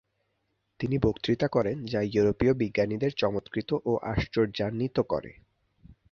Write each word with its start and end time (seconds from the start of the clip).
তিনি 0.79 0.95
বক্তৃতা 0.97 1.47
করেন 1.47 1.77
যা 1.85 2.01
ইউরোপীয় 2.05 2.53
বিজ্ঞানীদের 2.53 3.11
চমৎকৃত 3.11 3.69
ও 3.85 3.91
আশ্চর্যান্বিত 4.11 4.97
করে। 5.09 5.31